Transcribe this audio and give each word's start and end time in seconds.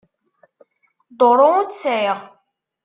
Duṛu 1.17 1.45
ur 1.59 1.65
tt-sεiɣ. 1.65 2.19